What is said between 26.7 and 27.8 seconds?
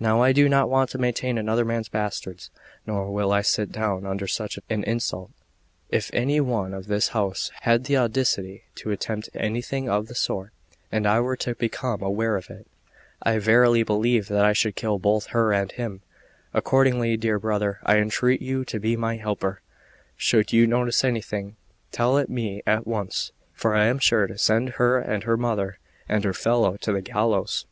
to the gallows.